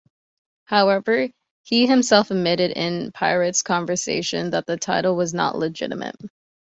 [0.65, 1.27] However,
[1.61, 6.15] he himself admitted in private conversations that the title was not legitimate.